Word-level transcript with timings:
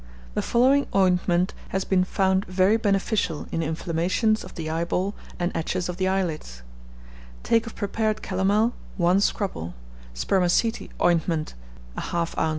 The 0.33 0.41
following 0.41 0.87
ointment 0.95 1.53
has 1.69 1.85
been 1.85 2.03
found 2.05 2.45
very 2.45 2.75
beneficial 2.75 3.45
in 3.51 3.61
inflammations 3.61 4.43
of 4.43 4.55
the 4.55 4.67
eyeball 4.67 5.13
and 5.37 5.51
edges 5.55 5.89
of 5.89 5.97
the 5.97 6.07
eyelids: 6.07 6.63
Take 7.43 7.67
of 7.67 7.75
prepared 7.75 8.23
calomel, 8.23 8.73
1 8.97 9.19
scruple; 9.21 9.75
spermaceti 10.15 10.89
ointment, 10.99 11.53
1/2 11.95 12.33
oz. 12.35 12.37